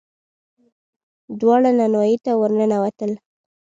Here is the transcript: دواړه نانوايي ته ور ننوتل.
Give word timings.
دواړه 1.39 1.69
نانوايي 1.79 2.17
ته 2.25 2.31
ور 2.39 2.51
ننوتل. 2.59 3.11